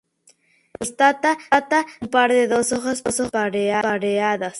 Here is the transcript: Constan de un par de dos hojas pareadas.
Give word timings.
Constan 0.77 1.19
de 1.25 1.75
un 2.05 2.09
par 2.15 2.29
de 2.37 2.43
dos 2.53 2.71
hojas 2.73 3.03
pareadas. 3.35 4.49